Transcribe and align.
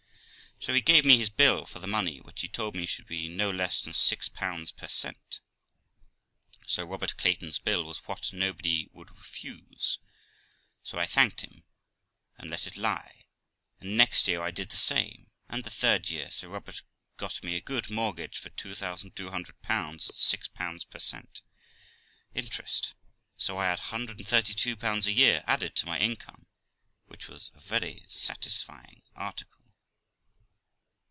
So 0.63 0.75
he 0.75 0.81
gave 0.81 1.05
me 1.05 1.17
his 1.17 1.31
bill 1.31 1.65
for 1.65 1.79
the 1.79 1.87
money, 1.87 2.19
which 2.21 2.41
he 2.41 2.47
told 2.47 2.75
me 2.75 2.85
should 2.85 3.07
be 3.07 3.27
no 3.27 3.49
less 3.49 3.81
than 3.81 3.93
,6 3.93 4.75
per 4.75 4.87
cent. 4.87 5.39
Sir 6.67 6.85
Robert 6.85 7.17
Clayton's 7.17 7.57
bill 7.57 7.83
was 7.83 7.97
what 8.07 8.31
nobody 8.31 8.87
would 8.93 9.09
refuse, 9.09 9.97
so 10.83 10.99
I 10.99 11.07
thanked 11.07 11.41
him, 11.41 11.63
and 12.37 12.51
let 12.51 12.67
it 12.67 12.77
lie; 12.77 13.25
and 13.79 13.97
next 13.97 14.27
year 14.27 14.43
I 14.43 14.51
did 14.51 14.69
the 14.69 14.75
same, 14.75 15.31
and 15.49 15.63
the 15.63 15.71
third 15.71 16.11
year 16.11 16.29
Sir 16.29 16.49
Robert 16.49 16.83
got 17.17 17.43
me 17.43 17.55
a 17.55 17.59
good 17.59 17.89
mortgage 17.89 18.37
for 18.37 18.51
2200 18.51 19.55
at 19.67 20.01
6 20.01 20.47
per 20.49 20.99
cent, 20.99 21.41
interest. 22.35 22.93
So 23.35 23.57
I 23.57 23.65
had 23.65 23.79
132 23.79 24.77
a 24.83 24.99
year 25.09 25.43
added 25.47 25.75
to 25.77 25.87
my 25.87 25.97
income, 25.97 26.45
which 27.07 27.27
was 27.27 27.49
a 27.55 27.59
very 27.59 28.05
satisfying 28.09 29.01
article. 29.15 29.57